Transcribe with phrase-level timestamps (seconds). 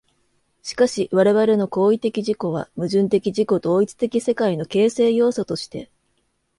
[0.63, 5.91] しかし我々の行為的自己は、矛盾的自己同一的世界の形成要素として、